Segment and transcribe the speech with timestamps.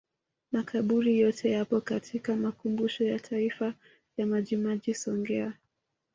[0.51, 3.73] Makaburi yote yapo katika Makumbusho ya Taifa
[4.17, 5.53] ya Majimaji Songea